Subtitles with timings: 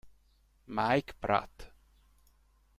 [0.65, 1.69] Mike Pratt